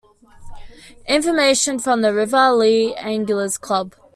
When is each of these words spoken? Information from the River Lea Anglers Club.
Information 1.07 1.77
from 1.77 2.01
the 2.01 2.11
River 2.11 2.51
Lea 2.53 2.95
Anglers 2.95 3.59
Club. 3.59 3.93